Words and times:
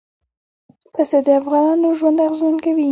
پسه 0.93 1.17
د 1.25 1.27
افغانانو 1.39 1.87
ژوند 1.99 2.17
اغېزمن 2.25 2.55
کوي. 2.63 2.79